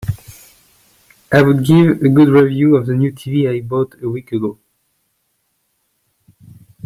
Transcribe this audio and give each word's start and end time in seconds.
I 1.31 1.43
would 1.43 1.63
give 1.63 2.01
a 2.01 2.09
good 2.09 2.27
review 2.27 2.75
of 2.75 2.87
the 2.87 2.95
new 2.95 3.11
TV 3.11 3.47
I 3.47 3.61
bought 3.61 4.01
a 4.01 4.09
week 4.09 4.31
ago. 4.31 4.57